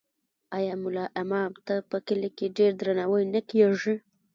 [0.57, 3.95] آیا ملا امام ته په کلي کې ډیر درناوی نه کیږي؟